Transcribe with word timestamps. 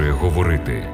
говорити. 0.00 0.88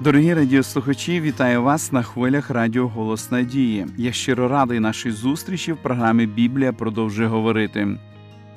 Дорогі 0.00 0.34
радіослухачі, 0.34 1.20
вітаю 1.20 1.62
вас 1.62 1.92
на 1.92 2.02
хвилях 2.02 2.50
Радіо 2.50 2.88
Голос 2.88 3.30
Надії. 3.30 3.86
Я 3.96 4.12
щиро 4.12 4.48
радий 4.48 4.80
нашій 4.80 5.10
зустрічі 5.10 5.72
в 5.72 5.76
програмі 5.76 6.26
Біблія 6.26 6.72
продовжує 6.72 7.28
говорити. 7.28 7.88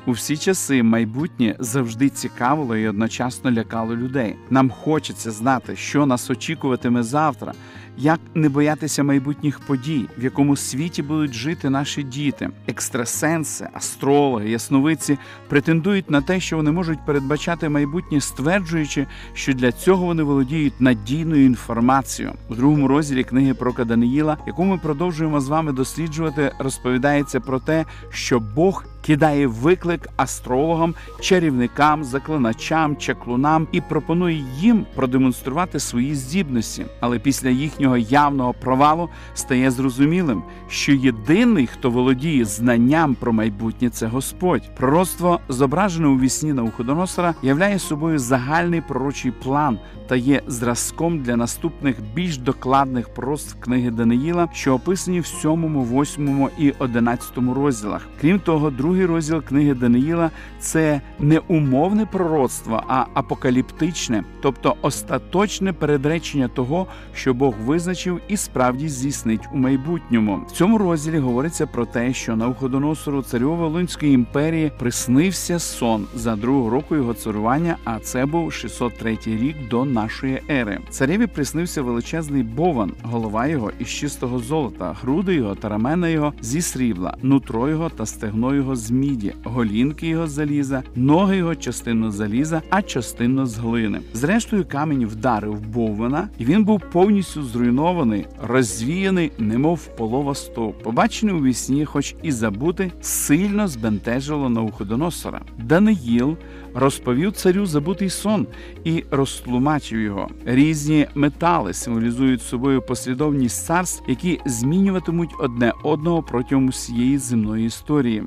У 0.08 0.12
всі 0.12 0.38
часи 0.38 0.84
майбутнє 0.84 1.56
завжди 1.60 2.10
цікавило 2.10 2.78
і 2.78 2.88
одночасно 2.88 3.52
лякало 3.52 3.96
людей. 3.96 4.36
Нам 4.50 4.70
хочеться 4.70 5.32
знати, 5.32 5.76
що 5.76 6.06
нас 6.06 6.30
очікуватиме 6.30 7.04
завтра, 7.04 7.54
як 7.98 8.20
не 8.36 8.50
боятися 8.50 9.04
майбутніх 9.04 9.60
подій, 9.60 10.06
в 10.18 10.24
якому 10.24 10.56
світі 10.56 11.02
будуть 11.04 11.34
жити 11.34 11.70
наші 11.70 12.04
діти. 12.04 12.50
Екстрасенси, 12.68 13.68
астрологи, 13.74 14.50
ясновидці 14.50 15.18
претендують 15.48 16.10
на 16.12 16.22
те, 16.22 16.40
що 16.40 16.58
вони 16.58 16.72
можуть 16.72 17.06
передбачати 17.06 17.70
майбутнє, 17.70 18.22
стверджуючи, 18.22 19.08
що 19.34 19.54
для 19.54 19.72
цього 19.72 20.06
вони 20.06 20.24
володіють 20.24 20.82
надійною 20.82 21.46
інформацією. 21.46 22.34
У 22.50 22.56
другому 22.56 22.88
розділі 22.88 23.24
книги 23.24 23.54
про 23.54 23.72
Даниїла, 23.72 24.38
яку 24.48 24.64
ми 24.64 24.78
продовжуємо 24.78 25.42
з 25.42 25.48
вами 25.48 25.72
досліджувати, 25.72 26.52
розповідається 26.60 27.40
про 27.40 27.60
те, 27.60 27.86
що 28.10 28.40
Бог 28.40 28.86
кидає 29.06 29.48
виклик 29.48 30.10
астрологам, 30.18 30.96
чарівникам, 31.20 32.04
заклиначам, 32.04 32.98
чаклунам 32.98 33.68
і 33.72 33.82
пропонує 33.82 34.44
їм 34.58 34.86
продемонструвати 34.96 35.80
свої 35.80 36.16
здібності. 36.16 36.86
Але 37.00 37.20
після 37.20 37.50
їхнього 37.50 37.98
явного 37.98 38.54
провалу 38.54 39.10
стає 39.34 39.72
зрозумілим, 39.72 40.44
що 40.68 40.92
єдиний, 40.92 41.68
хто 41.68 41.90
володіє 41.90 42.46
знанням 42.46 43.16
про 43.16 43.34
майбутнє, 43.34 43.90
це 43.90 44.08
Господь. 44.08 44.76
Пророцтво, 44.76 45.40
зображене 45.50 46.08
у 46.08 46.20
вісні 46.20 46.54
Навуходоносора, 46.54 47.34
являє 47.42 47.80
собою 47.80 48.20
загальний 48.20 48.82
пророчий 48.82 49.32
план 49.32 49.80
та 50.08 50.16
є 50.16 50.42
зразком 50.48 51.20
для 51.20 51.36
наступних 51.36 51.96
більш 52.14 52.38
докладних 52.38 53.10
пророцтв 53.10 53.60
книги 53.60 53.92
Даниїла, 53.92 54.48
що 54.54 54.74
описані 54.74 55.20
в 55.20 55.26
7, 55.26 55.84
8 56.02 56.50
і 56.58 56.74
11 56.80 57.32
розділах. 57.56 58.08
Крім 58.22 58.40
того, 58.40 58.70
другий 58.70 58.95
розділ 59.04 59.44
книги 59.44 59.74
Даниїла 59.74 60.32
це 60.60 61.02
не 61.20 61.40
умовне 61.40 62.06
пророцтво, 62.06 62.84
а 62.88 63.06
апокаліптичне, 63.14 64.24
тобто 64.42 64.76
остаточне 64.82 65.74
передречення 65.74 66.48
того, 66.48 66.88
що 67.14 67.34
Бог 67.34 67.54
визначив 67.66 68.22
і 68.28 68.38
справді 68.38 68.90
здійснить 68.90 69.48
у 69.54 69.58
майбутньому. 69.58 70.42
В 70.48 70.52
цьому 70.52 70.78
розділі 70.78 71.20
говориться 71.20 71.68
про 71.68 71.86
те, 71.86 72.14
що 72.14 72.36
Навуходоносору 72.36 73.22
царю 73.22 73.56
Волинської 73.56 74.14
імперії 74.14 74.72
приснився 74.80 75.60
сон 75.60 76.06
за 76.16 76.36
другого 76.36 76.70
року 76.70 76.96
його 76.96 77.14
царювання, 77.14 77.78
а 77.84 78.00
це 78.00 78.26
був 78.26 78.54
603 78.54 79.18
рік 79.26 79.56
до 79.70 79.86
нашої 79.86 80.42
ери. 80.50 80.80
Цареві 80.90 81.28
приснився 81.28 81.82
величезний 81.82 82.44
бован, 82.44 82.92
голова 83.04 83.48
його 83.48 83.72
із 83.80 83.88
чистого 83.90 84.40
золота, 84.40 84.96
груди 85.02 85.36
його 85.36 85.56
та 85.56 85.70
рамена 85.70 86.08
його 86.08 86.34
зі 86.42 86.62
срібла, 86.62 87.18
нутро 87.22 87.70
його 87.70 87.90
та 87.90 88.06
стегно 88.06 88.56
його 88.56 88.76
з 88.76 88.85
міді, 88.92 89.34
голінки 89.44 90.08
його 90.08 90.28
з 90.28 90.32
заліза, 90.32 90.84
ноги 90.96 91.38
його 91.38 91.56
частинно 91.56 92.12
з 92.12 92.16
заліза, 92.16 92.62
а 92.70 92.82
частинно 92.82 93.46
з 93.46 93.58
глини. 93.58 94.00
Зрештою, 94.14 94.66
камінь 94.66 95.06
вдарив 95.06 95.60
боввана, 95.60 96.30
і 96.38 96.46
він 96.46 96.64
був 96.64 96.82
повністю 96.92 97.44
зруйнований, 97.44 98.26
розвіяний, 98.42 99.32
немов 99.38 99.88
полова 99.98 100.36
стовп. 100.36 100.84
Побачений 100.84 101.36
у 101.36 101.44
вісні, 101.44 101.86
хоч 101.86 102.16
і 102.24 102.32
забути, 102.32 102.92
сильно 103.02 103.68
збентежило 103.68 104.50
Навуходоносора. 104.50 105.42
Даниїл 105.58 106.38
розповів 106.76 107.32
царю 107.32 107.66
забутий 107.66 108.10
сон 108.10 108.48
і 108.84 109.04
розтлумачив 109.12 110.00
його. 110.00 110.30
Різні 110.46 111.08
метали 111.16 111.74
символізують 111.74 112.42
собою 112.42 112.82
послідовність 112.82 113.66
царств, 113.66 114.04
які 114.08 114.40
змінюватимуть 114.46 115.30
одне 115.40 115.74
одного 115.84 116.24
протягом 116.24 116.68
усієї 116.68 117.18
земної 117.18 117.66
історії. 117.66 118.24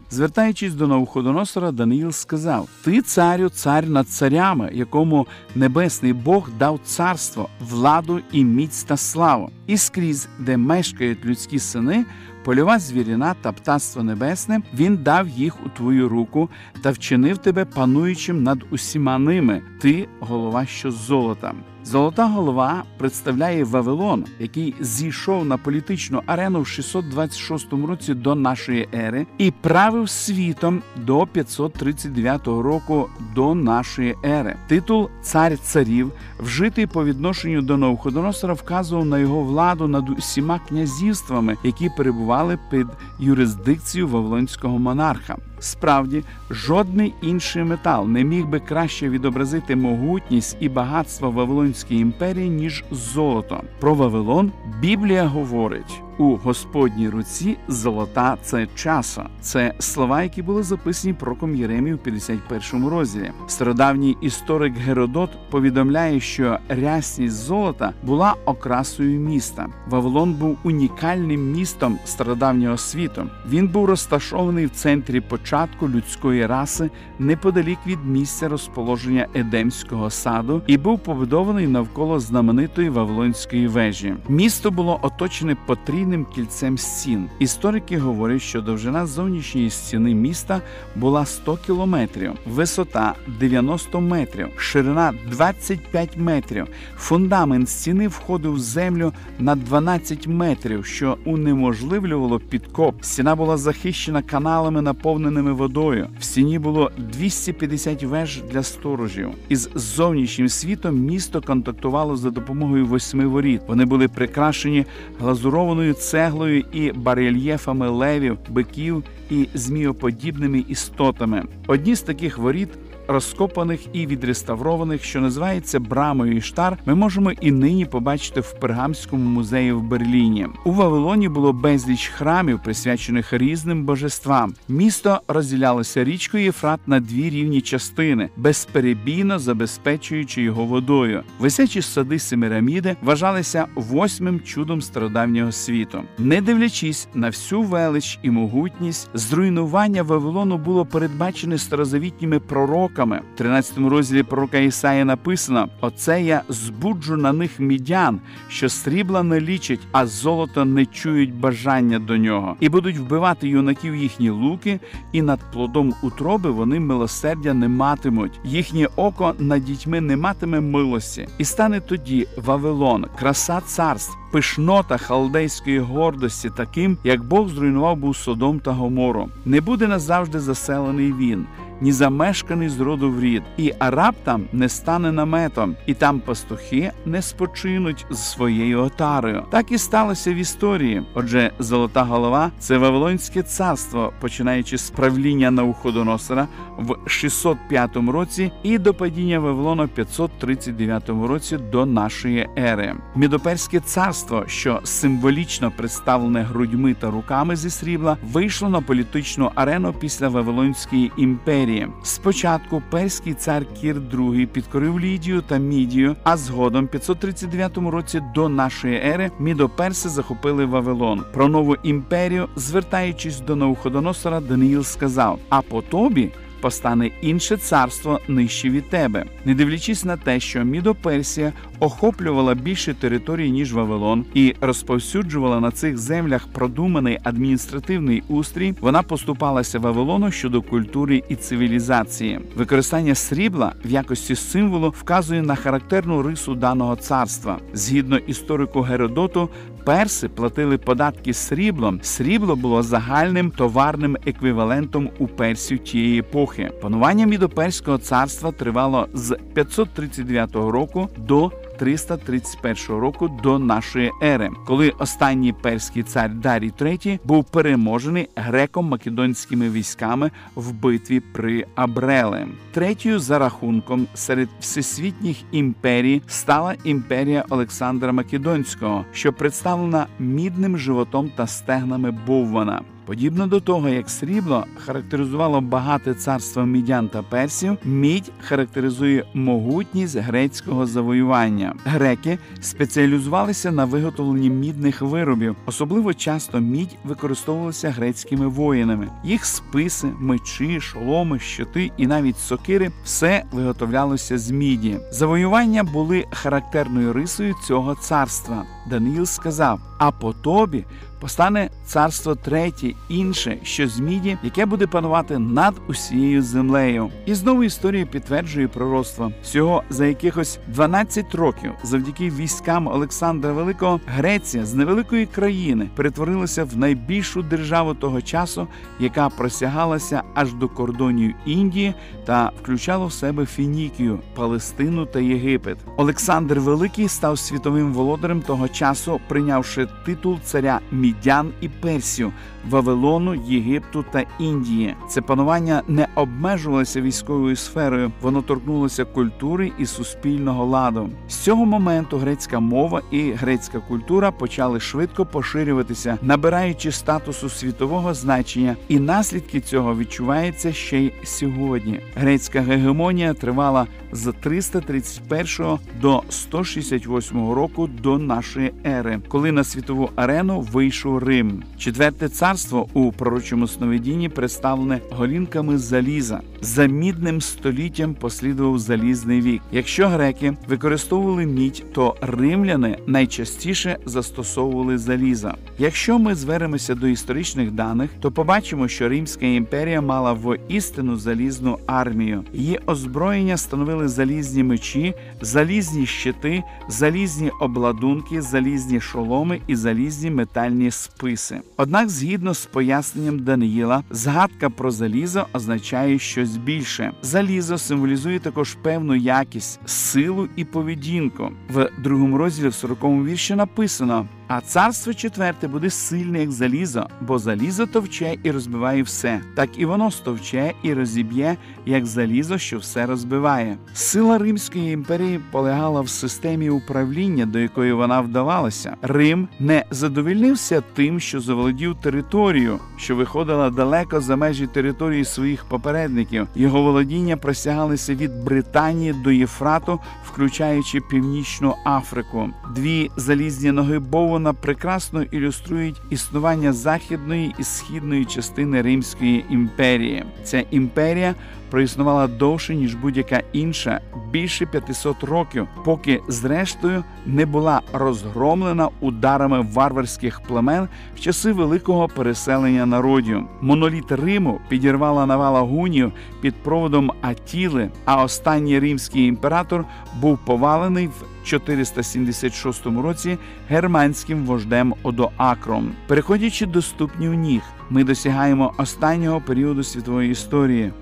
Звертаючись 0.48 0.78
до 0.78 0.86
Навуходоносора, 0.86 1.72
Даниїл 1.72 2.12
сказав: 2.12 2.68
Ти, 2.84 3.02
царю, 3.02 3.48
цар 3.48 3.88
над 3.88 4.08
царями, 4.08 4.70
якому 4.72 5.26
небесний 5.54 6.12
Бог 6.12 6.50
дав 6.58 6.80
царство, 6.84 7.48
владу 7.60 8.20
і 8.32 8.44
міць 8.44 8.82
та 8.82 8.96
славу, 8.96 9.50
і 9.66 9.76
скрізь, 9.76 10.28
де 10.38 10.56
мешкають 10.56 11.24
людські 11.24 11.58
сини 11.58 12.04
польова 12.44 12.78
звіріна 12.78 13.34
та 13.42 13.52
птаство 13.52 14.02
небесне, 14.02 14.60
він 14.74 14.96
дав 14.96 15.28
їх 15.28 15.66
у 15.66 15.68
твою 15.68 16.08
руку 16.08 16.48
та 16.82 16.90
вчинив 16.90 17.38
тебе 17.38 17.64
пануючим 17.64 18.42
над 18.42 18.58
усіма 18.70 19.18
ними. 19.18 19.62
Ти 19.80 20.08
голова, 20.20 20.66
що 20.66 20.90
золота. 20.90 21.52
Золота 21.84 22.26
голова 22.26 22.84
представляє 22.98 23.64
Вавилон, 23.64 24.24
який 24.38 24.74
зійшов 24.80 25.44
на 25.44 25.56
політичну 25.56 26.22
арену 26.26 26.60
в 26.60 26.66
626 26.66 27.72
році 27.72 28.14
до 28.14 28.34
нашої 28.34 28.88
ери 28.94 29.26
і 29.38 29.50
правив 29.50 30.08
світом 30.08 30.82
до 30.96 31.26
539 31.26 32.46
року 32.46 33.08
до 33.34 33.54
нашої 33.54 34.16
ери. 34.24 34.56
Титул 34.68 35.08
цар 35.22 35.58
царів, 35.58 36.12
вжитий 36.40 36.86
по 36.86 37.04
відношенню 37.04 37.62
до 37.62 37.76
Навуходоносора, 37.76 38.54
вказував 38.54 39.06
на 39.06 39.18
його 39.18 39.42
владу 39.42 39.88
над 39.88 40.10
усіма 40.10 40.60
князівствами, 40.68 41.56
які 41.64 41.90
перебували 41.96 42.58
під 42.70 42.86
юрисдикцією 43.18 44.08
Вавилонського 44.08 44.78
монарха. 44.78 45.36
Справді, 45.60 46.24
жодний 46.50 47.14
інший 47.22 47.64
метал 47.64 48.08
не 48.08 48.24
міг 48.24 48.46
би 48.46 48.60
краще 48.60 49.08
відобразити 49.08 49.76
могутність 49.76 50.56
і 50.60 50.68
багатство 50.68 51.30
Вавилонської 51.30 52.00
імперії, 52.00 52.48
ніж 52.48 52.84
золото. 52.90 53.62
Про 53.80 53.94
Вавилон 53.94 54.52
Біблія 54.80 55.24
говорить. 55.26 56.02
У 56.18 56.36
Господній 56.36 57.08
руці 57.08 57.56
золота 57.68 58.36
це 58.42 58.66
часа. 58.74 59.26
Це 59.40 59.74
слова, 59.78 60.22
які 60.22 60.42
були 60.42 60.62
записані 60.62 61.14
проком 61.14 61.54
Єремії 61.54 61.94
в 61.94 61.98
51 61.98 62.88
розділі. 62.88 63.30
Стародавній 63.46 64.16
історик 64.20 64.76
Геродот 64.76 65.30
повідомляє, 65.50 66.20
що 66.20 66.58
рясність 66.68 67.34
золота 67.34 67.92
була 68.02 68.34
окрасою 68.44 69.20
міста. 69.20 69.66
Вавилон 69.88 70.32
був 70.34 70.58
унікальним 70.64 71.52
містом 71.52 71.98
стародавнього 72.04 72.76
світу. 72.76 73.26
Він 73.48 73.68
був 73.68 73.84
розташований 73.84 74.66
в 74.66 74.70
центрі 74.70 75.20
початку 75.20 75.88
людської 75.88 76.46
раси 76.46 76.90
неподалік 77.18 77.78
від 77.86 78.04
місця 78.04 78.48
розположення 78.48 79.26
Едемського 79.34 80.10
саду 80.10 80.62
і 80.66 80.78
був 80.78 80.98
побудований 80.98 81.66
навколо 81.66 82.20
знаменитої 82.20 82.88
Вавилонської 82.88 83.66
вежі. 83.66 84.14
Місто 84.28 84.70
було 84.70 84.98
оточене 85.02 85.56
потрійним 85.66 86.07
кільцем 86.34 86.78
стін. 86.78 87.28
Історики 87.38 87.98
говорять, 87.98 88.42
що 88.42 88.60
довжина 88.60 89.06
зовнішньої 89.06 89.70
стіни 89.70 90.14
міста 90.14 90.60
була 90.96 91.26
100 91.26 91.56
кілометрів, 91.66 92.32
висота 92.46 93.14
90 93.40 94.00
метрів, 94.00 94.48
ширина 94.56 95.14
25 95.30 96.16
метрів. 96.16 96.66
Фундамент 96.96 97.68
стіни 97.68 98.08
входив 98.08 98.52
в 98.52 98.60
землю 98.60 99.12
на 99.38 99.54
12 99.54 100.26
метрів, 100.26 100.86
що 100.86 101.16
унеможливлювало 101.24 102.40
підкоп. 102.40 102.94
Стіна 103.00 103.36
була 103.36 103.56
захищена 103.56 104.22
каналами, 104.22 104.82
наповненими 104.82 105.52
водою. 105.52 106.08
В 106.20 106.24
стіні 106.24 106.58
було 106.58 106.90
250 106.98 108.02
веж 108.02 108.42
для 108.52 108.62
сторожів. 108.62 109.28
Із 109.48 109.70
зовнішнім 109.74 110.48
світом 110.48 110.96
місто 110.98 111.42
контактувало 111.42 112.16
за 112.16 112.30
допомогою 112.30 112.86
восьми 112.86 113.26
воріт. 113.26 113.60
Вони 113.66 113.84
були 113.84 114.08
прикрашені 114.08 114.84
глазурованою 115.20 115.94
цеглою 115.98 116.64
і 116.72 116.92
барельєфами 116.92 117.88
левів, 117.88 118.38
биків 118.48 119.04
і 119.30 119.48
зміоподібними 119.54 120.64
істотами. 120.68 121.44
Одні 121.66 121.94
з 121.94 122.02
таких 122.02 122.38
воріт 122.38 122.68
розкопаних 123.08 123.80
і 123.92 124.06
відреставрованих, 124.06 125.04
що 125.04 125.20
називається 125.20 125.80
брамою 125.80 126.36
Іштар, 126.36 126.78
ми 126.86 126.94
можемо 126.94 127.32
і 127.32 127.50
нині 127.50 127.86
побачити 127.86 128.40
в 128.40 128.52
Пергамському 128.52 129.30
музеї 129.30 129.72
в 129.72 129.82
Берліні. 129.82 130.46
У 130.64 130.72
Вавилоні 130.72 131.28
було 131.28 131.52
безліч 131.52 132.08
храмів, 132.08 132.60
присвячених 132.64 133.32
різним 133.32 133.84
божествам. 133.84 134.54
Місто 134.68 135.20
розділялося 135.28 136.04
річкою 136.04 136.44
Єфрат 136.44 136.80
на 136.86 137.00
дві 137.00 137.30
рівні 137.30 137.60
частини, 137.60 138.28
безперебійно 138.36 139.38
забезпечуючи 139.38 140.42
його 140.42 140.64
водою. 140.64 141.22
Висячі 141.38 141.82
сади 141.82 142.18
Семираміди 142.18 142.96
вважалися 143.02 143.66
восьмим 143.74 144.40
чудом 144.40 144.82
стародавнього 144.82 145.52
світу. 145.52 146.02
Не 146.18 146.40
дивлячись 146.40 147.08
на 147.14 147.26
всю 147.26 147.62
велич 147.62 148.18
і 148.22 148.30
могутність, 148.30 149.10
зруйнування 149.18 150.02
Вавилону 150.02 150.58
було 150.58 150.86
передбачене 150.86 151.58
старозавітніми 151.58 152.38
пророками. 152.38 153.20
В 153.34 153.38
13 153.38 153.78
розділі 153.78 154.22
пророка 154.22 154.58
Ісаї 154.58 155.04
написано: 155.04 155.68
Оце 155.80 156.22
я 156.22 156.42
збуджу 156.48 157.16
на 157.16 157.32
них 157.32 157.60
мідян, 157.60 158.20
що 158.48 158.68
срібла 158.68 159.22
не 159.22 159.40
лічать, 159.40 159.80
а 159.92 160.06
золото 160.06 160.64
не 160.64 160.86
чують 160.86 161.34
бажання 161.34 161.98
до 161.98 162.16
нього, 162.16 162.56
і 162.60 162.68
будуть 162.68 162.98
вбивати 162.98 163.48
юнаків 163.48 163.96
їхні 163.96 164.30
луки, 164.30 164.80
і 165.12 165.22
над 165.22 165.40
плодом 165.52 165.94
утроби 166.02 166.50
вони 166.50 166.80
милосердя 166.80 167.54
не 167.54 167.68
матимуть. 167.68 168.40
Їхнє 168.44 168.88
око 168.96 169.34
над 169.38 169.64
дітьми 169.64 170.00
не 170.00 170.16
матиме 170.16 170.60
милості, 170.60 171.28
і 171.38 171.44
стане 171.44 171.80
тоді 171.80 172.26
Вавилон, 172.44 173.06
краса 173.18 173.60
царств 173.60 174.18
пишнота 174.30 174.98
халдейської 174.98 175.78
гордості, 175.78 176.50
таким, 176.56 176.98
як 177.04 177.24
Бог 177.24 177.48
зруйнував 177.48 177.96
був 177.96 178.16
Содом 178.16 178.60
та 178.60 178.72
Гомором. 178.72 179.30
Не 179.44 179.60
буде 179.60 179.86
назавжди 179.86 180.40
заселений 180.40 181.12
він 181.12 181.46
ні 181.80 181.92
замешканий 181.92 182.68
з 182.68 182.80
роду 182.80 183.10
в 183.10 183.20
рід, 183.20 183.42
і 183.56 183.72
араб 183.78 184.14
там 184.24 184.44
не 184.52 184.68
стане 184.68 185.12
наметом, 185.12 185.76
і 185.86 185.94
там 185.94 186.20
пастухи 186.20 186.90
не 187.06 187.22
спочинуть 187.22 188.06
з 188.10 188.18
своєю 188.18 188.82
отарою. 188.82 189.44
Так 189.50 189.72
і 189.72 189.78
сталося 189.78 190.32
в 190.32 190.36
історії. 190.36 191.02
Отже, 191.14 191.52
золота 191.58 192.02
голова 192.02 192.50
це 192.58 192.78
Вавилонське 192.78 193.42
царство, 193.42 194.12
починаючи 194.20 194.78
з 194.78 194.90
правління 194.90 195.50
Науходоносора 195.50 196.48
в 196.78 196.96
605 197.06 197.96
році 197.96 198.52
і 198.62 198.78
до 198.78 198.94
падіння 198.94 199.40
Вавилона 199.40 199.84
в 199.84 199.88
539 199.88 201.08
році 201.08 201.58
до 201.72 201.86
нашої 201.86 202.48
ери. 202.58 202.94
Мідоперське 203.16 203.80
царство, 203.80 204.44
що 204.46 204.80
символічно 204.84 205.70
представлене 205.70 206.42
грудьми 206.42 206.94
та 206.94 207.10
руками 207.10 207.56
зі 207.56 207.70
срібла, 207.70 208.16
вийшло 208.32 208.68
на 208.68 208.80
політичну 208.80 209.50
арену 209.54 209.92
після 209.92 210.28
Вавилонської 210.28 211.12
імперії. 211.16 211.67
Імперії. 211.68 211.88
Спочатку 212.02 212.82
перський 212.90 213.34
цар 213.34 213.64
Кір 213.80 213.96
II 213.96 214.46
підкорив 214.46 215.00
Лідію 215.00 215.42
та 215.42 215.56
Мідію, 215.56 216.16
а 216.24 216.36
згодом, 216.36 216.84
в 216.86 216.88
539 216.88 217.78
році 217.78 218.22
до 218.34 218.48
нашої 218.48 218.96
ери, 218.96 219.30
мідоперси 219.38 220.08
захопили 220.08 220.64
Вавилон. 220.64 221.24
Про 221.32 221.48
нову 221.48 221.76
імперію, 221.82 222.48
звертаючись 222.56 223.40
до 223.40 223.56
Навуходоносора, 223.56 224.40
Даниїл 224.40 224.82
сказав: 224.82 225.38
А 225.48 225.62
по 225.62 225.82
тобі 225.82 226.30
постане 226.60 227.10
інше 227.22 227.56
царство 227.56 228.20
нижче 228.28 228.70
від 228.70 228.90
тебе, 228.90 229.24
не 229.44 229.54
дивлячись 229.54 230.04
на 230.04 230.16
те, 230.16 230.40
що 230.40 230.64
Мідоперсія 230.64 231.52
охоплювала 231.80 232.54
більше 232.54 232.94
території 232.94 233.50
ніж 233.50 233.72
Вавилон, 233.72 234.24
і 234.34 234.54
розповсюджувала 234.60 235.60
на 235.60 235.70
цих 235.70 235.98
землях 235.98 236.46
продуманий 236.46 237.18
адміністративний 237.22 238.22
устрій. 238.28 238.74
Вона 238.80 239.02
поступалася 239.02 239.78
Вавилону 239.78 240.30
щодо 240.30 240.62
культури 240.62 241.22
і 241.28 241.36
цивілізації. 241.36 242.40
Використання 242.56 243.14
срібла 243.14 243.72
в 243.84 243.90
якості 243.90 244.34
символу 244.34 244.94
вказує 244.98 245.42
на 245.42 245.54
характерну 245.54 246.22
рису 246.22 246.54
даного 246.54 246.96
царства. 246.96 247.58
Згідно 247.72 248.18
історику 248.18 248.80
Геродоту, 248.80 249.48
перси 249.88 250.28
платили 250.28 250.78
податки 250.78 251.34
сріблом. 251.34 252.00
Срібло 252.02 252.56
було 252.56 252.82
загальним 252.82 253.50
товарним 253.50 254.16
еквівалентом 254.26 255.10
у 255.18 255.26
персів 255.26 255.78
тієї 255.78 256.18
епохи. 256.18 256.70
Панування 256.82 257.26
Мідоперського 257.26 257.98
царства 257.98 258.52
тривало 258.52 259.08
з 259.14 259.38
539 259.54 260.54
року 260.54 261.08
до 261.16 261.50
331 261.78 263.00
року 263.00 263.28
до 263.42 263.58
нашої 263.58 264.10
ери, 264.22 264.50
коли 264.66 264.90
останній 264.98 265.52
перський 265.52 266.02
цар 266.02 266.34
Дарій 266.34 266.72
III 266.80 267.18
був 267.24 267.44
переможений 267.44 268.28
греко-македонськими 268.36 269.72
військами 269.72 270.30
в 270.54 270.72
битві 270.72 271.20
при 271.20 271.66
Абреле. 271.74 272.46
Третьою 272.72 273.18
за 273.18 273.38
рахунком 273.38 274.06
серед 274.14 274.48
всесвітніх 274.60 275.36
імперій 275.52 276.22
стала 276.26 276.74
імперія 276.84 277.44
Олександра 277.50 278.12
Македонського, 278.12 279.04
що 279.12 279.32
представлена 279.32 280.06
мідним 280.18 280.78
животом 280.78 281.30
та 281.36 281.46
стегнами 281.46 282.10
Боввана. 282.10 282.82
Подібно 283.08 283.46
до 283.46 283.60
того, 283.60 283.88
як 283.88 284.10
срібло 284.10 284.64
характеризувало 284.86 285.60
багате 285.60 286.14
царство 286.14 286.66
мідян 286.66 287.08
та 287.08 287.22
персів, 287.22 287.78
мідь 287.84 288.32
характеризує 288.40 289.24
могутність 289.34 290.16
грецького 290.16 290.86
завоювання. 290.86 291.74
Греки 291.84 292.38
спеціалізувалися 292.60 293.70
на 293.70 293.84
виготовленні 293.84 294.50
мідних 294.50 295.02
виробів. 295.02 295.56
Особливо 295.66 296.14
часто 296.14 296.60
мідь 296.60 296.96
використовувалася 297.04 297.90
грецькими 297.90 298.46
воїнами. 298.46 299.08
Їх 299.24 299.44
списи, 299.44 300.08
мечі, 300.18 300.80
шоломи, 300.80 301.38
щити 301.38 301.90
і 301.96 302.06
навіть 302.06 302.38
сокири 302.38 302.90
все 303.04 303.44
виготовлялося 303.52 304.38
з 304.38 304.50
міді. 304.50 304.98
Завоювання 305.12 305.84
були 305.84 306.26
характерною 306.30 307.12
рисою 307.12 307.54
цього 307.66 307.94
царства. 307.94 308.64
Даниїл 308.90 309.26
сказав: 309.26 309.80
А 309.98 310.10
по 310.10 310.32
тобі 310.32 310.84
постане 311.20 311.70
царство 311.86 312.34
третє, 312.34 312.92
інше, 313.08 313.58
що 313.62 313.88
з 313.88 314.00
міді, 314.00 314.38
яке 314.42 314.66
буде 314.66 314.86
панувати 314.86 315.38
над 315.38 315.74
усією 315.88 316.42
землею. 316.42 317.10
І 317.26 317.34
знову 317.34 317.64
історія 317.64 318.06
підтверджує 318.06 318.68
пророцтво. 318.68 319.32
Всього 319.42 319.82
за 319.90 320.06
якихось 320.06 320.58
12 320.66 321.34
років, 321.34 321.72
завдяки 321.82 322.30
військам 322.30 322.86
Олександра 322.86 323.52
Великого, 323.52 324.00
Греція 324.06 324.64
з 324.64 324.74
невеликої 324.74 325.26
країни 325.26 325.88
перетворилася 325.96 326.64
в 326.64 326.76
найбільшу 326.76 327.42
державу 327.42 327.94
того 327.94 328.22
часу, 328.22 328.68
яка 329.00 329.28
просягалася 329.28 330.22
аж 330.34 330.52
до 330.52 330.68
кордонів 330.68 331.34
Індії 331.46 331.94
та 332.24 332.52
включала 332.62 333.06
в 333.06 333.12
себе 333.12 333.46
Фінікію, 333.46 334.18
Палестину 334.34 335.06
та 335.06 335.20
Єгипет. 335.20 335.78
Олександр 335.96 336.58
Великий 336.58 337.08
став 337.08 337.38
світовим 337.38 337.92
володарем 337.92 338.42
того 338.42 338.68
часу, 338.68 339.20
прийнявши 339.28 339.88
титул 340.04 340.38
царя 340.44 340.80
Мідян 341.08 341.52
і 341.60 341.68
Персію, 341.68 342.32
Вавилону, 342.70 343.34
Єгипту 343.34 344.04
та 344.12 344.24
Індії. 344.38 344.94
Це 345.08 345.20
панування 345.20 345.82
не 345.88 346.08
обмежувалося 346.14 347.00
військовою 347.00 347.56
сферою, 347.56 348.12
воно 348.20 348.42
торкнулося 348.42 349.04
культури 349.04 349.72
і 349.78 349.86
суспільного 349.86 350.64
ладу. 350.64 351.10
З 351.28 351.36
цього 351.36 351.66
моменту 351.66 352.18
грецька 352.18 352.60
мова 352.60 353.02
і 353.10 353.32
грецька 353.32 353.80
культура 353.80 354.30
почали 354.30 354.80
швидко 354.80 355.26
поширюватися, 355.26 356.18
набираючи 356.22 356.92
статусу 356.92 357.48
світового 357.48 358.14
значення, 358.14 358.76
і 358.88 358.98
наслідки 358.98 359.60
цього 359.60 359.96
відчуваються 359.96 360.72
ще 360.72 360.98
й 360.98 361.12
сьогодні. 361.24 362.00
Грецька 362.14 362.60
гегемонія 362.60 363.34
тривала 363.34 363.86
з 364.12 364.32
331 364.32 365.78
до 366.00 366.22
168 366.28 367.52
року 367.52 367.86
до 368.02 368.18
нашої 368.18 368.72
ери, 368.86 369.20
коли 369.28 369.52
на 369.52 369.64
світову 369.64 370.10
арену 370.16 370.60
вийшов 370.60 370.97
Рим. 371.04 371.62
Четверте 371.78 372.28
царство 372.28 372.88
у 372.92 373.12
пророчому 373.12 373.68
сновидінні 373.68 374.28
представлене 374.28 375.00
голінками 375.10 375.78
заліза. 375.78 376.40
За 376.60 376.86
мідним 376.86 377.40
століттям 377.40 378.14
послідував 378.14 378.78
залізний 378.78 379.40
вік. 379.40 379.62
Якщо 379.72 380.08
греки 380.08 380.56
використовували 380.68 381.46
мідь, 381.46 381.84
то 381.92 382.16
римляни 382.20 382.98
найчастіше 383.06 383.96
застосовували 384.04 384.98
заліза. 384.98 385.54
Якщо 385.78 386.18
ми 386.18 386.34
звернемося 386.34 386.94
до 386.94 387.06
історичних 387.06 387.70
даних, 387.70 388.10
то 388.20 388.30
побачимо, 388.30 388.88
що 388.88 389.08
Римська 389.08 389.46
імперія 389.46 390.00
мала 390.00 390.32
воістину 390.32 391.16
залізну 391.16 391.78
армію. 391.86 392.44
Її 392.52 392.80
озброєння 392.86 393.56
становили 393.56 394.08
залізні 394.08 394.62
мечі, 394.62 395.14
залізні 395.40 396.06
щити, 396.06 396.62
залізні 396.88 397.50
обладунки, 397.60 398.42
залізні 398.42 399.00
шоломи 399.00 399.60
і 399.66 399.76
залізні 399.76 400.30
метальні 400.30 400.87
списи. 400.90 401.60
Однак, 401.76 402.08
згідно 402.08 402.54
з 402.54 402.66
поясненням 402.66 403.38
Даниїла, 403.38 404.02
згадка 404.10 404.70
про 404.70 404.90
залізо 404.90 405.46
означає 405.52 406.18
щось 406.18 406.56
більше. 406.56 407.12
Залізо 407.22 407.78
символізує 407.78 408.38
також 408.38 408.76
певну 408.82 409.14
якість, 409.14 409.80
силу 409.86 410.48
і 410.56 410.64
поведінку. 410.64 411.50
В 411.70 411.90
другому 411.98 412.38
розділі 412.38 412.68
в 412.68 412.72
40-му 412.72 413.24
вірші 413.24 413.54
написано. 413.54 414.28
А 414.48 414.60
царство 414.60 415.14
четверте 415.14 415.68
буде 415.68 415.90
сильне, 415.90 416.40
як 416.40 416.52
залізо, 416.52 417.06
бо 417.20 417.38
залізо 417.38 417.86
товче 417.86 418.36
і 418.42 418.50
розбиває 418.50 419.02
все, 419.02 419.40
так 419.56 419.70
і 419.78 419.84
воно 419.84 420.10
стовче 420.10 420.72
і 420.82 420.94
розіб'є, 420.94 421.56
як 421.86 422.06
залізо, 422.06 422.58
що 422.58 422.78
все 422.78 423.06
розбиває. 423.06 423.76
Сила 423.94 424.38
Римської 424.38 424.92
імперії 424.92 425.40
полягала 425.50 426.00
в 426.00 426.08
системі 426.08 426.70
управління, 426.70 427.46
до 427.46 427.58
якої 427.58 427.92
вона 427.92 428.20
вдавалася. 428.20 428.96
Рим 429.02 429.48
не 429.60 429.84
задовольнився 429.90 430.82
тим, 430.94 431.20
що 431.20 431.40
заволодів 431.40 431.94
територію, 431.94 432.78
що 432.96 433.16
виходила 433.16 433.70
далеко 433.70 434.20
за 434.20 434.36
межі 434.36 434.66
території 434.66 435.24
своїх 435.24 435.64
попередників. 435.64 436.46
Його 436.54 436.82
володіння 436.82 437.36
просягалися 437.36 438.14
від 438.14 438.44
Британії 438.44 439.12
до 439.24 439.30
Єфрату, 439.30 440.00
включаючи 440.24 441.00
Північну 441.00 441.74
Африку. 441.84 442.50
Дві 442.74 443.10
залізні 443.16 443.72
ноги 443.72 443.98
Бову 443.98 444.37
вона 444.38 444.52
прекрасно 444.52 445.22
ілюструють 445.22 446.00
існування 446.10 446.72
західної 446.72 447.54
і 447.58 447.64
східної 447.64 448.24
частини 448.24 448.82
Римської 448.82 449.44
імперії. 449.50 450.24
Ця 450.44 450.64
імперія 450.70 451.34
проіснувала 451.70 452.26
довше 452.26 452.74
ніж 452.74 452.94
будь-яка 452.94 453.42
інша, 453.52 454.00
більше 454.30 454.66
500 454.66 455.24
років, 455.24 455.66
поки 455.84 456.20
зрештою 456.28 457.04
не 457.26 457.46
була 457.46 457.80
розгромлена 457.92 458.88
ударами 459.00 459.66
варварських 459.72 460.40
племен 460.40 460.88
в 461.16 461.20
часи 461.20 461.52
великого 461.52 462.08
переселення 462.08 462.86
народів. 462.86 463.42
Моноліт 463.60 464.12
Риму 464.12 464.60
підірвала 464.68 465.26
навала 465.26 465.60
гунів 465.60 466.12
під 466.40 466.54
проводом 466.54 467.12
Атіли, 467.20 467.90
а 468.04 468.22
останній 468.22 468.78
римський 468.78 469.26
імператор 469.26 469.84
був 470.20 470.38
повалений 470.44 471.06
в 471.06 471.24
476 471.44 472.86
році 472.86 473.38
германським 473.68 474.44
вождем 474.44 474.94
Одоакром. 475.02 475.92
Переходячи 476.06 476.66
до 476.66 476.82
ступнів 476.82 477.34
ніг, 477.34 477.62
ми 477.90 478.04
досягаємо 478.04 478.72
останнього 478.78 479.40
періоду 479.40 479.82
світової 479.82 480.30
історії. 480.30 480.92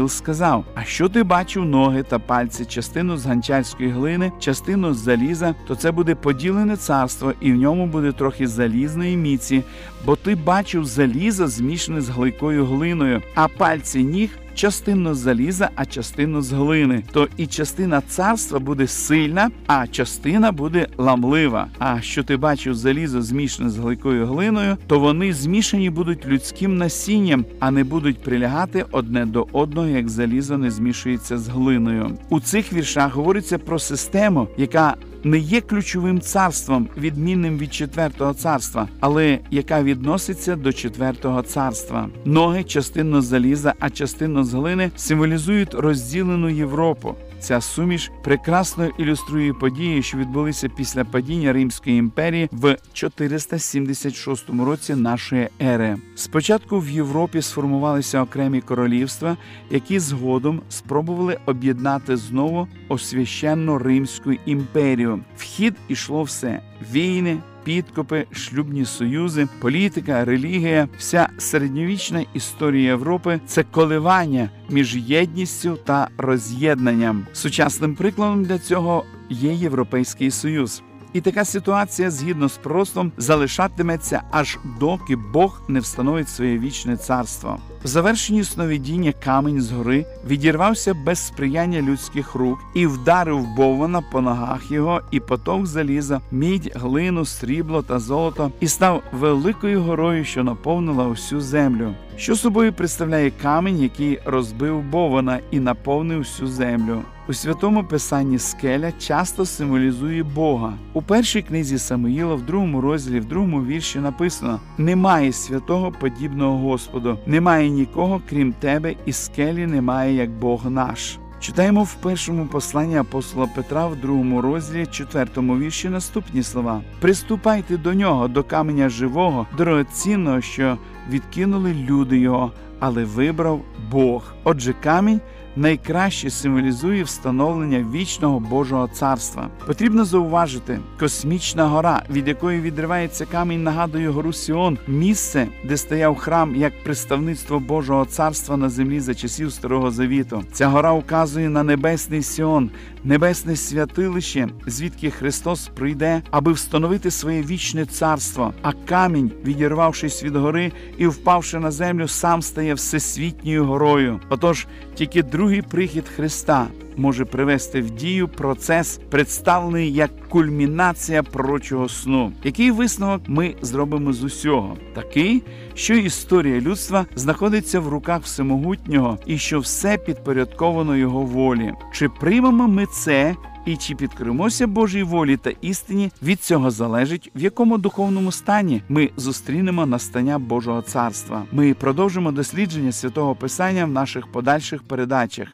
Даниїл 0.00 0.08
сказав: 0.08 0.64
А 0.74 0.84
що 0.84 1.08
ти 1.08 1.22
бачив 1.22 1.64
ноги 1.64 2.02
та 2.02 2.18
пальці, 2.18 2.64
частину 2.64 3.16
з 3.16 3.26
ганчарської 3.26 3.90
глини, 3.90 4.32
частину 4.38 4.94
з 4.94 4.96
заліза, 4.96 5.54
то 5.66 5.74
це 5.74 5.92
буде 5.92 6.14
поділене 6.14 6.76
царство, 6.76 7.32
і 7.40 7.52
в 7.52 7.56
ньому 7.56 7.86
буде 7.86 8.12
трохи 8.12 8.46
залізної 8.46 9.16
міці, 9.16 9.62
бо 10.04 10.16
ти 10.16 10.34
бачив 10.34 10.84
залізо 10.84 11.48
змішане 11.48 12.00
з 12.00 12.08
гликою 12.08 12.66
глиною, 12.66 13.22
а 13.34 13.48
пальці 13.48 14.04
ніг 14.04 14.30
частину 14.54 15.14
з 15.14 15.18
заліза, 15.18 15.70
а 15.74 15.86
частину 15.86 16.42
з 16.42 16.52
глини. 16.52 17.02
То 17.12 17.28
і 17.36 17.46
частина 17.46 18.02
царства 18.08 18.58
буде 18.58 18.86
сильна, 18.86 19.50
а 19.66 19.86
частина 19.86 20.52
буде 20.52 20.86
ламлива. 20.98 21.66
А 21.78 22.00
що 22.00 22.22
ти 22.22 22.36
бачив 22.36 22.74
залізо 22.74 23.22
змішане 23.22 23.70
з 23.70 23.78
гликою 23.78 24.26
глиною, 24.26 24.76
то 24.86 25.00
вони 25.00 25.32
змішані 25.32 25.90
будуть 25.90 26.26
людським 26.26 26.76
насінням, 26.76 27.44
а 27.60 27.70
не 27.70 27.84
будуть 27.84 28.22
прилягати 28.22 28.84
одне 28.90 29.26
до 29.26 29.46
одного, 29.52 29.86
як 29.86 30.08
залізо 30.08 30.58
не 30.58 30.70
змішується 30.70 31.38
з 31.38 31.48
глиною. 31.48 32.18
У 32.28 32.40
цих 32.40 32.72
віршах 32.72 33.14
говориться 33.14 33.58
про 33.58 33.78
систему, 33.78 34.48
яка 34.56 34.96
не 35.24 35.38
є 35.38 35.60
ключовим 35.60 36.20
царством, 36.20 36.88
відмінним 36.96 37.58
від 37.58 37.74
четвертого 37.74 38.34
царства, 38.34 38.88
але 39.00 39.38
яка 39.50 39.82
відноситься 39.82 40.56
до 40.56 40.72
четвертого 40.72 41.42
царства. 41.42 42.08
Ноги 42.24 42.64
частинно 42.64 43.22
заліза, 43.22 43.74
а 43.78 43.90
частинно 43.90 44.44
з 44.44 44.54
глини 44.54 44.90
символізують 44.96 45.74
розділену 45.74 46.48
Європу. 46.48 47.14
Ця 47.40 47.60
суміш 47.60 48.10
прекрасно 48.22 48.86
ілюструє 48.86 49.52
події, 49.52 50.02
що 50.02 50.18
відбулися 50.18 50.68
після 50.68 51.04
падіння 51.04 51.52
Римської 51.52 51.96
імперії 51.96 52.48
в 52.52 52.76
476 52.92 54.50
році 54.50 54.94
нашої 54.94 55.48
ери. 55.62 55.96
Спочатку 56.14 56.80
в 56.80 56.90
Європі 56.90 57.42
сформувалися 57.42 58.22
окремі 58.22 58.60
королівства, 58.60 59.36
які 59.70 59.98
згодом 59.98 60.62
спробували 60.68 61.38
об'єднати 61.46 62.16
знову 62.16 62.68
освященну 62.88 63.78
Римську 63.78 64.32
імперію. 64.32 65.20
Вхід 65.36 65.74
ішло 65.88 66.22
все: 66.22 66.62
війни. 66.92 67.38
Підкопи, 67.64 68.26
шлюбні 68.32 68.84
союзи, 68.84 69.48
політика, 69.60 70.24
релігія, 70.24 70.88
вся 70.98 71.28
середньовічна 71.38 72.24
історія 72.34 72.84
Європи 72.84 73.40
це 73.46 73.62
коливання 73.62 74.50
між 74.70 74.96
єдністю 74.96 75.78
та 75.84 76.08
роз'єднанням. 76.18 77.26
Сучасним 77.32 77.94
прикладом 77.94 78.44
для 78.44 78.58
цього 78.58 79.04
є 79.30 79.52
Європейський 79.52 80.30
Союз. 80.30 80.82
І 81.12 81.20
така 81.20 81.44
ситуація, 81.44 82.10
згідно 82.10 82.48
з 82.48 82.56
пророцтвом, 82.56 83.12
залишатиметься 83.16 84.22
аж 84.30 84.58
доки 84.80 85.16
Бог 85.16 85.62
не 85.68 85.80
встановить 85.80 86.28
своє 86.28 86.58
вічне 86.58 86.96
царство. 86.96 87.58
В 87.84 87.86
завершенні 87.86 88.44
сновидіння 88.44 89.12
камінь 89.24 89.60
з 89.60 89.72
гори 89.72 90.06
відірвався 90.26 90.94
без 90.94 91.26
сприяння 91.26 91.82
людських 91.82 92.34
рук 92.34 92.58
і 92.74 92.86
вдарив 92.86 93.46
Бована 93.56 94.02
по 94.12 94.20
ногах 94.20 94.70
його, 94.70 95.00
і 95.10 95.20
поток 95.20 95.66
заліза, 95.66 96.20
мідь, 96.30 96.72
глину, 96.74 97.24
срібло 97.24 97.82
та 97.82 97.98
золото, 97.98 98.52
і 98.60 98.68
став 98.68 99.02
великою 99.12 99.82
горою, 99.82 100.24
що 100.24 100.44
наповнила 100.44 101.06
усю 101.06 101.40
землю. 101.40 101.94
Що 102.20 102.36
собою 102.36 102.72
представляє 102.72 103.32
камінь, 103.42 103.82
який 103.82 104.18
розбив 104.24 104.82
Бована 104.82 105.40
і 105.50 105.60
наповнив 105.60 106.18
всю 106.18 106.48
землю. 106.48 107.02
У 107.28 107.34
святому 107.34 107.84
писанні 107.84 108.38
скеля 108.38 108.92
часто 108.92 109.46
символізує 109.46 110.22
Бога. 110.22 110.72
У 110.92 111.02
першій 111.02 111.42
книзі 111.42 111.78
Самуїла, 111.78 112.34
в 112.34 112.42
другому 112.42 112.80
розділі, 112.80 113.20
в 113.20 113.24
другому 113.24 113.64
вірші 113.64 113.98
написано: 113.98 114.60
немає 114.78 115.32
святого 115.32 115.92
подібного 115.92 116.58
Господу, 116.58 117.18
немає 117.26 117.70
нікого, 117.70 118.22
крім 118.28 118.52
тебе, 118.52 118.94
і 119.06 119.12
скелі 119.12 119.66
немає, 119.66 120.14
як 120.14 120.30
Бог 120.30 120.70
наш. 120.70 121.18
Читаємо 121.40 121.82
в 121.82 121.94
першому 121.94 122.46
посланні 122.46 122.96
апостола 122.96 123.48
Петра 123.54 123.86
в 123.86 123.96
другому 123.96 124.40
розділі, 124.40 124.86
четвертому 124.86 125.58
вірші 125.58 125.88
наступні 125.88 126.42
слова: 126.42 126.80
Приступайте 127.00 127.76
до 127.76 127.94
нього, 127.94 128.28
до 128.28 128.44
каменя 128.44 128.88
живого, 128.88 129.46
дорогоцінного, 129.56 130.40
що 130.40 130.78
відкинули 131.10 131.74
люди 131.74 132.18
його, 132.18 132.52
але 132.78 133.04
вибрав 133.04 133.60
Бог. 133.90 134.32
Отже, 134.44 134.74
камінь 134.82 135.20
найкраще 135.56 136.30
символізує 136.30 137.02
встановлення 137.02 137.86
вічного 137.92 138.40
Божого 138.40 138.88
царства. 138.88 139.48
Потрібно 139.66 140.04
зауважити, 140.04 140.78
космічна 141.00 141.66
гора, 141.66 142.02
від 142.10 142.28
якої 142.28 142.60
відривається 142.60 143.26
камінь, 143.26 143.62
нагадує 143.62 144.08
гору 144.08 144.32
Сіон, 144.32 144.78
місце, 144.86 145.46
де 145.64 145.76
стояв 145.76 146.16
храм 146.16 146.56
як 146.56 146.84
представництво 146.84 147.60
Божого 147.60 148.04
царства 148.04 148.56
на 148.56 148.68
землі 148.68 149.00
за 149.00 149.14
часів 149.14 149.52
Старого 149.52 149.90
Завіту. 149.90 150.44
Ця 150.52 150.68
гора 150.68 150.92
указує 150.92 151.48
на 151.48 151.62
небесний 151.62 152.22
Сіон, 152.22 152.70
небесне 153.04 153.56
святилище, 153.56 154.48
звідки 154.66 155.10
Христос 155.10 155.68
прийде, 155.68 156.22
аби 156.30 156.52
встановити 156.52 157.10
своє 157.10 157.42
вічне 157.42 157.86
царство. 157.86 158.54
А 158.62 158.72
камінь, 158.72 159.30
відірвавшись 159.44 160.24
від 160.24 160.36
гори 160.36 160.72
і 160.98 161.06
впавши 161.06 161.58
на 161.58 161.70
землю, 161.70 162.08
сам 162.08 162.42
стає 162.42 162.74
всесвітньою 162.74 163.64
горою. 163.64 164.20
Отож, 164.28 164.66
тільки 164.94 165.22
другий 165.40 165.62
прихід 165.62 166.08
Христа 166.08 166.66
може 166.96 167.24
привести 167.24 167.80
в 167.80 167.90
дію 167.90 168.28
процес, 168.28 169.00
представлений 169.10 169.92
як 169.92 170.28
кульмінація 170.28 171.22
пророчого 171.22 171.88
сну. 171.88 172.32
Який 172.44 172.70
висновок 172.70 173.22
ми 173.26 173.54
зробимо 173.62 174.12
з 174.12 174.24
усього? 174.24 174.76
Такий, 174.94 175.42
що 175.74 175.94
історія 175.94 176.60
людства 176.60 177.06
знаходиться 177.14 177.80
в 177.80 177.88
руках 177.88 178.22
всемогутнього 178.22 179.18
і 179.26 179.38
що 179.38 179.60
все 179.60 179.98
підпорядковано 179.98 180.96
його 180.96 181.20
волі. 181.20 181.72
Чи 181.92 182.08
приймемо 182.08 182.68
ми 182.68 182.86
це? 182.86 183.36
І 183.64 183.76
чи 183.76 183.94
підкримося 183.94 184.66
Божій 184.66 185.02
волі 185.02 185.36
та 185.36 185.50
істині, 185.60 186.10
від 186.22 186.42
цього 186.42 186.70
залежить, 186.70 187.30
в 187.34 187.42
якому 187.42 187.78
духовному 187.78 188.32
стані 188.32 188.82
ми 188.88 189.10
зустрінемо 189.16 189.86
настання 189.86 190.38
Божого 190.38 190.82
царства. 190.82 191.42
Ми 191.52 191.74
продовжимо 191.74 192.32
дослідження 192.32 192.92
святого 192.92 193.34
Писання 193.34 193.84
в 193.84 193.90
наших 193.90 194.26
подальших 194.26 194.82
передачах. 194.82 195.48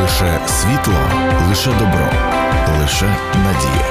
Лише 0.00 0.40
світло, 0.46 0.94
лише 1.48 1.70
добро, 1.70 2.10
лише 2.80 3.16
надія. 3.36 3.84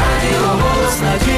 Радіо 0.00 0.46
голос 0.46 1.00
надії. 1.02 1.37